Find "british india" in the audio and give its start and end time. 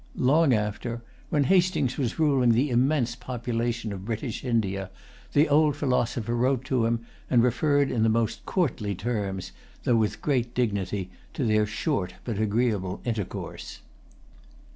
4.03-4.89